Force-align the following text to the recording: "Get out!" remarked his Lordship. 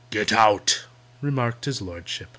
"Get 0.09 0.31
out!" 0.33 0.85
remarked 1.21 1.65
his 1.65 1.79
Lordship. 1.79 2.29